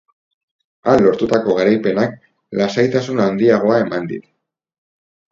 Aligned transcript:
Han 0.93 1.01
lortutako 1.07 1.57
garaipenak 1.59 2.15
lasaitasun 2.61 3.21
handiagoa 3.27 3.77
eman 3.83 4.09
dit. 4.13 4.25